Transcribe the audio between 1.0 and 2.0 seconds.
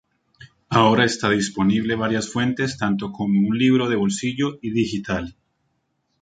está disponible